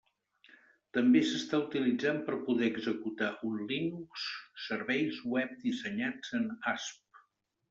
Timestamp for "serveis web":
4.69-5.53